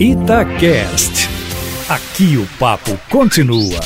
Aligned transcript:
Itacast. 0.00 1.28
Aqui 1.88 2.36
o 2.36 2.48
papo 2.58 2.98
continua. 3.08 3.78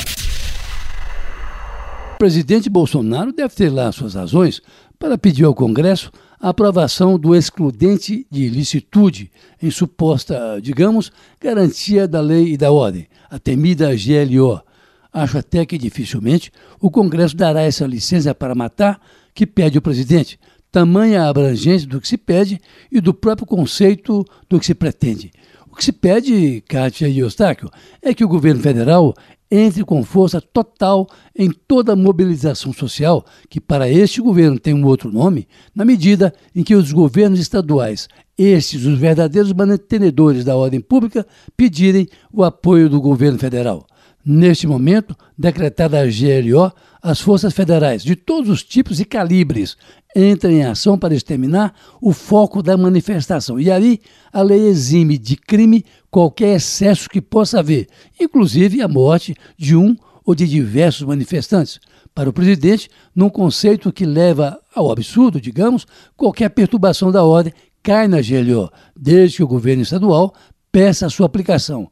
O 2.15 2.19
presidente 2.19 2.71
Bolsonaro 2.71 3.31
deve 3.31 3.54
ter 3.54 3.68
lá 3.68 3.92
suas 3.92 4.15
razões 4.15 4.63
para 4.99 5.18
pedir 5.18 5.44
ao 5.44 5.55
Congresso 5.55 6.10
a 6.41 6.49
aprovação 6.49 7.18
do 7.18 7.36
excludente 7.36 8.27
de 8.30 8.45
ilicitude 8.45 9.30
em 9.62 9.71
suposta, 9.71 10.59
digamos, 10.62 11.12
garantia 11.39 12.09
da 12.09 12.22
lei 12.22 12.54
e 12.54 12.56
da 12.56 12.72
ordem, 12.72 13.06
a 13.29 13.38
temida 13.38 13.90
GLO. 13.95 14.62
Acho 15.12 15.36
até 15.36 15.66
que 15.66 15.77
dificilmente 15.77 16.50
o 16.80 16.90
Congresso 16.90 17.36
dará 17.36 17.61
essa 17.61 17.86
licença 17.86 18.34
para 18.34 18.54
matar 18.54 18.98
que 19.34 19.46
pede 19.46 19.77
o 19.77 19.82
presidente, 19.82 20.40
tamanha 20.72 21.25
a 21.25 21.29
abrangência 21.29 21.86
do 21.86 22.00
que 22.00 22.09
se 22.09 22.16
pede 22.16 22.59
e 22.90 22.98
do 22.98 23.12
próprio 23.12 23.46
conceito 23.46 24.25
do 24.48 24.59
que 24.59 24.64
se 24.64 24.75
pretende. 24.75 25.30
Que 25.79 25.85
se 25.85 25.93
pede, 25.93 26.61
Kátia 26.69 27.07
e 27.07 27.21
Eustáquio, 27.21 27.71
é 28.03 28.13
que 28.13 28.25
o 28.25 28.29
governo 28.29 28.61
federal 28.61 29.14
entre 29.49 29.85
com 29.85 30.03
força 30.03 30.41
total 30.41 31.07
em 31.36 31.53
toda 31.53 31.93
a 31.93 31.96
mobilização 31.96 32.73
social, 32.73 33.24
que 33.48 33.60
para 33.60 33.88
este 33.88 34.20
governo 34.20 34.59
tem 34.59 34.74
um 34.74 34.84
outro 34.84 35.12
nome, 35.12 35.46
na 35.72 35.84
medida 35.84 36.34
em 36.52 36.64
que 36.64 36.74
os 36.74 36.91
governos 36.91 37.38
estaduais, 37.38 38.09
estes 38.36 38.84
os 38.84 38.98
verdadeiros 38.98 39.52
mantenedores 39.52 40.45
da 40.45 40.56
ordem 40.56 40.80
pública, 40.80 41.24
pedirem 41.56 42.08
o 42.33 42.42
apoio 42.42 42.91
do 42.91 43.00
governo 43.00 43.38
federal. 43.38 43.86
Neste 44.24 44.66
momento, 44.66 45.16
decretada 45.38 46.00
a 46.00 46.04
GLO, 46.04 46.72
as 47.00 47.20
forças 47.20 47.54
federais 47.54 48.02
de 48.02 48.16
todos 48.16 48.50
os 48.50 48.62
tipos 48.62 49.00
e 49.00 49.04
calibres 49.04 49.77
entram 50.14 50.50
em 50.50 50.64
ação 50.64 50.98
para 50.98 51.14
exterminar 51.14 51.72
o 52.00 52.12
foco 52.12 52.62
da 52.62 52.77
manifestação. 52.77 53.58
E 53.60 53.70
ali 53.70 54.00
a 54.32 54.42
lei 54.42 54.66
exime 54.66 55.16
de 55.16 55.36
crime 55.36 55.84
qualquer 56.10 56.56
excesso 56.56 57.08
que 57.08 57.20
possa 57.20 57.60
haver, 57.60 57.86
inclusive 58.20 58.82
a 58.82 58.88
morte 58.88 59.34
de 59.56 59.77
um 59.77 59.96
ou 60.24 60.34
de 60.34 60.46
diversos 60.46 61.06
manifestantes. 61.06 61.78
Para 62.14 62.28
o 62.28 62.33
presidente, 62.33 62.91
num 63.14 63.30
conceito 63.30 63.92
que 63.92 64.05
leva 64.05 64.58
ao 64.74 64.91
absurdo, 64.91 65.41
digamos, 65.41 65.86
qualquer 66.16 66.50
perturbação 66.50 67.12
da 67.12 67.24
ordem 67.24 67.52
cai 67.83 68.08
na 68.08 68.19
GLO, 68.20 68.70
desde 68.94 69.36
que 69.36 69.42
o 69.44 69.48
governo 69.48 69.83
estadual 69.83 70.34
peça 70.72 71.06
a 71.06 71.11
sua 71.11 71.27
aplicação 71.27 71.89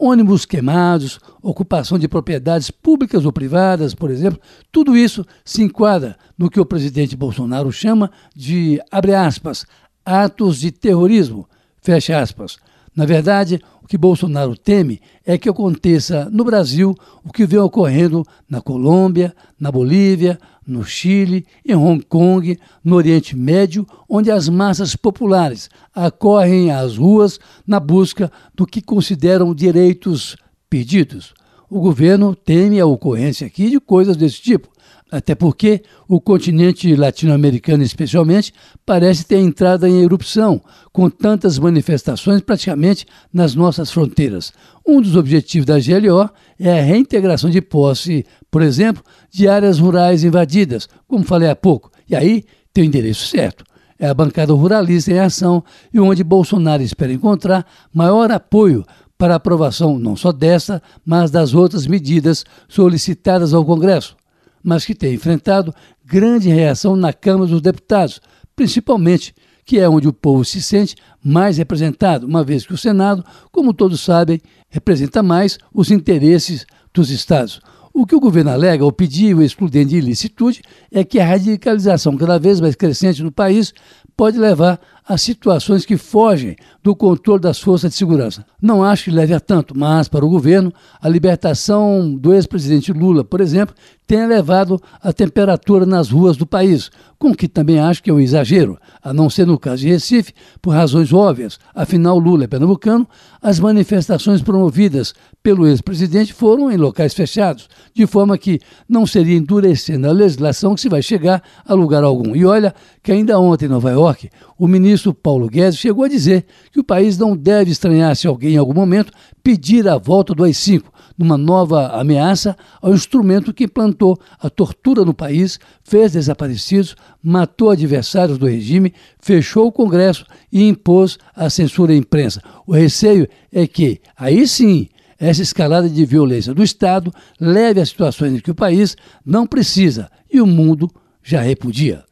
ônibus 0.00 0.46
queimados, 0.46 1.20
ocupação 1.42 1.98
de 1.98 2.08
propriedades 2.08 2.70
públicas 2.70 3.26
ou 3.26 3.32
privadas, 3.32 3.94
por 3.94 4.10
exemplo, 4.10 4.40
tudo 4.72 4.96
isso 4.96 5.26
se 5.44 5.62
enquadra 5.62 6.16
no 6.38 6.48
que 6.48 6.58
o 6.58 6.64
presidente 6.64 7.14
Bolsonaro 7.14 7.70
chama 7.70 8.10
de, 8.34 8.80
abre 8.90 9.14
aspas, 9.14 9.66
atos 10.04 10.58
de 10.58 10.70
terrorismo, 10.70 11.46
fecha 11.82 12.18
aspas. 12.18 12.56
Na 12.96 13.04
verdade, 13.04 13.60
que 13.90 13.98
Bolsonaro 13.98 14.56
teme 14.56 15.00
é 15.26 15.36
que 15.36 15.48
aconteça 15.48 16.30
no 16.30 16.44
Brasil 16.44 16.94
o 17.24 17.32
que 17.32 17.44
vem 17.44 17.58
ocorrendo 17.58 18.24
na 18.48 18.60
Colômbia, 18.60 19.34
na 19.58 19.72
Bolívia, 19.72 20.38
no 20.64 20.84
Chile, 20.84 21.44
em 21.66 21.74
Hong 21.74 22.00
Kong, 22.04 22.56
no 22.84 22.94
Oriente 22.94 23.36
Médio, 23.36 23.84
onde 24.08 24.30
as 24.30 24.48
massas 24.48 24.94
populares 24.94 25.68
acorrem 25.92 26.70
às 26.70 26.96
ruas 26.96 27.40
na 27.66 27.80
busca 27.80 28.30
do 28.54 28.64
que 28.64 28.80
consideram 28.80 29.52
direitos 29.52 30.36
perdidos. 30.70 31.34
O 31.68 31.80
governo 31.80 32.36
teme 32.36 32.78
a 32.78 32.86
ocorrência 32.86 33.44
aqui 33.44 33.70
de 33.70 33.80
coisas 33.80 34.16
desse 34.16 34.40
tipo, 34.40 34.68
até 35.10 35.34
porque 35.34 35.82
o 36.08 36.20
continente 36.20 36.94
latino-americano, 36.94 37.82
especialmente, 37.82 38.52
parece 38.86 39.24
ter 39.24 39.38
entrado 39.38 39.86
em 39.86 40.02
erupção, 40.02 40.60
com 40.92 41.10
tantas 41.10 41.58
manifestações 41.58 42.40
praticamente 42.40 43.06
nas 43.32 43.54
nossas 43.54 43.90
fronteiras. 43.90 44.52
Um 44.86 45.00
dos 45.00 45.16
objetivos 45.16 45.66
da 45.66 45.78
GLO 45.78 46.30
é 46.58 46.78
a 46.78 46.82
reintegração 46.82 47.50
de 47.50 47.60
posse, 47.60 48.24
por 48.50 48.62
exemplo, 48.62 49.02
de 49.30 49.48
áreas 49.48 49.78
rurais 49.78 50.22
invadidas, 50.22 50.88
como 51.08 51.24
falei 51.24 51.50
há 51.50 51.56
pouco. 51.56 51.90
E 52.08 52.14
aí 52.14 52.44
tem 52.72 52.84
o 52.84 52.86
endereço 52.86 53.26
certo. 53.26 53.64
É 53.98 54.06
a 54.06 54.14
bancada 54.14 54.54
ruralista 54.54 55.10
em 55.12 55.18
ação 55.18 55.62
e 55.92 56.00
onde 56.00 56.24
Bolsonaro 56.24 56.82
espera 56.82 57.12
encontrar 57.12 57.66
maior 57.92 58.30
apoio 58.30 58.84
para 59.18 59.34
a 59.34 59.36
aprovação 59.36 59.98
não 59.98 60.16
só 60.16 60.32
dessa, 60.32 60.80
mas 61.04 61.30
das 61.30 61.52
outras 61.52 61.86
medidas 61.86 62.42
solicitadas 62.66 63.52
ao 63.52 63.62
Congresso 63.62 64.16
mas 64.62 64.84
que 64.84 64.94
tem 64.94 65.14
enfrentado 65.14 65.74
grande 66.04 66.48
reação 66.48 66.96
na 66.96 67.12
Câmara 67.12 67.50
dos 67.50 67.60
Deputados, 67.60 68.20
principalmente 68.54 69.34
que 69.64 69.78
é 69.78 69.88
onde 69.88 70.08
o 70.08 70.12
povo 70.12 70.44
se 70.44 70.60
sente 70.60 70.96
mais 71.22 71.58
representado, 71.58 72.26
uma 72.26 72.42
vez 72.42 72.66
que 72.66 72.74
o 72.74 72.78
Senado, 72.78 73.24
como 73.52 73.72
todos 73.72 74.00
sabem, 74.00 74.40
representa 74.68 75.22
mais 75.22 75.58
os 75.72 75.90
interesses 75.90 76.66
dos 76.92 77.10
estados. 77.10 77.60
O 77.92 78.06
que 78.06 78.14
o 78.14 78.20
governo 78.20 78.50
alega 78.50 78.84
ao 78.84 78.92
pedir 78.92 79.34
o 79.34 79.42
excludente 79.42 79.90
de 79.90 79.96
ilicitude 79.96 80.62
é 80.90 81.04
que 81.04 81.18
a 81.18 81.26
radicalização 81.26 82.16
cada 82.16 82.38
vez 82.38 82.60
mais 82.60 82.74
crescente 82.74 83.22
no 83.22 83.32
país 83.32 83.72
pode 84.16 84.38
levar 84.38 84.80
a 85.10 85.18
situações 85.18 85.84
que 85.84 85.96
fogem 85.96 86.54
do 86.84 86.94
controle 86.94 87.40
das 87.40 87.58
forças 87.58 87.90
de 87.90 87.96
segurança. 87.96 88.46
Não 88.62 88.84
acho 88.84 89.04
que 89.04 89.10
leve 89.10 89.34
a 89.34 89.40
tanto, 89.40 89.76
mas 89.76 90.06
para 90.06 90.24
o 90.24 90.28
governo, 90.28 90.72
a 91.02 91.08
libertação 91.08 92.14
do 92.14 92.32
ex-presidente 92.32 92.92
Lula, 92.92 93.24
por 93.24 93.40
exemplo, 93.40 93.74
tem 94.06 94.20
elevado 94.20 94.80
a 95.00 95.12
temperatura 95.12 95.86
nas 95.86 96.10
ruas 96.10 96.36
do 96.36 96.44
país, 96.44 96.90
com 97.16 97.30
o 97.30 97.34
que 97.34 97.46
também 97.46 97.78
acho 97.78 98.02
que 98.02 98.10
é 98.10 98.12
um 98.12 98.18
exagero, 98.18 98.76
a 99.00 99.12
não 99.12 99.30
ser 99.30 99.46
no 99.46 99.56
caso 99.56 99.82
de 99.82 99.88
Recife, 99.88 100.32
por 100.60 100.70
razões 100.70 101.12
óbvias. 101.12 101.60
Afinal, 101.72 102.18
Lula 102.18 102.42
é 102.42 102.46
pernambucano, 102.48 103.06
as 103.40 103.60
manifestações 103.60 104.42
promovidas 104.42 105.14
pelo 105.44 105.66
ex-presidente 105.66 106.32
foram 106.32 106.72
em 106.72 106.76
locais 106.76 107.14
fechados, 107.14 107.68
de 107.94 108.04
forma 108.04 108.36
que 108.36 108.58
não 108.88 109.06
seria 109.06 109.36
endurecendo 109.36 110.08
a 110.08 110.12
legislação 110.12 110.74
que 110.74 110.80
se 110.80 110.88
vai 110.88 111.02
chegar 111.02 111.40
a 111.64 111.72
lugar 111.72 112.02
algum. 112.02 112.34
E 112.34 112.44
olha 112.44 112.74
que 113.02 113.12
ainda 113.12 113.38
ontem 113.38 113.66
em 113.66 113.68
Nova 113.68 113.92
York, 113.92 114.28
o 114.58 114.66
ministro 114.66 114.99
Paulo 115.14 115.48
Guedes 115.48 115.78
chegou 115.78 116.04
a 116.04 116.08
dizer 116.08 116.44
que 116.70 116.80
o 116.80 116.84
país 116.84 117.16
não 117.16 117.36
deve 117.36 117.70
estranhar 117.70 118.14
se 118.14 118.26
alguém 118.26 118.54
em 118.54 118.58
algum 118.58 118.74
momento 118.74 119.12
pedir 119.42 119.88
a 119.88 119.96
volta 119.96 120.34
do 120.34 120.44
AI-5, 120.44 120.84
numa 121.16 121.36
nova 121.36 121.88
ameaça 121.88 122.56
ao 122.80 122.94
instrumento 122.94 123.52
que 123.52 123.64
implantou 123.64 124.18
a 124.38 124.48
tortura 124.48 125.04
no 125.04 125.12
país, 125.12 125.58
fez 125.82 126.12
desaparecidos, 126.12 126.96
matou 127.22 127.70
adversários 127.70 128.38
do 128.38 128.46
regime, 128.46 128.94
fechou 129.18 129.66
o 129.66 129.72
Congresso 129.72 130.24
e 130.50 130.66
impôs 130.66 131.18
a 131.34 131.50
censura 131.50 131.92
à 131.92 131.96
imprensa. 131.96 132.42
O 132.66 132.72
receio 132.72 133.28
é 133.52 133.66
que, 133.66 134.00
aí 134.16 134.46
sim, 134.46 134.88
essa 135.18 135.42
escalada 135.42 135.88
de 135.88 136.04
violência 136.06 136.54
do 136.54 136.62
Estado 136.62 137.12
leve 137.38 137.80
a 137.80 137.86
situações 137.86 138.32
em 138.32 138.40
que 138.40 138.50
o 138.50 138.54
país 138.54 138.96
não 139.24 139.46
precisa 139.46 140.10
e 140.32 140.40
o 140.40 140.46
mundo 140.46 140.90
já 141.22 141.42
repudia. 141.42 142.02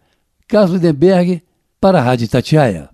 Carlos 0.46 0.72
Lindenberg, 0.72 1.42
para 1.80 1.98
a 1.98 2.02
Rádio 2.02 2.28
Tatiaia. 2.28 2.90